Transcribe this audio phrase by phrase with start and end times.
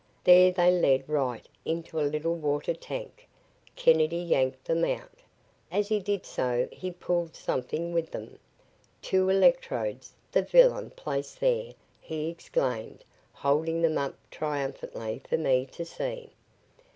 [0.23, 3.27] There they led right into a little water tank.
[3.75, 5.19] Kennedy yanked them out.
[5.71, 8.39] As he did so he pulled something with them.
[9.03, 15.85] "Two electrodes the villain placed there," he exclaimed, holding them up triumphantly for me to
[15.85, 16.31] see.